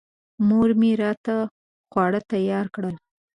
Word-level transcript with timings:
مور 0.47 0.69
مې 0.79 0.91
راته 1.01 1.35
خواړه 1.91 2.19
تیار 2.31 2.65
کړل. 2.75 2.95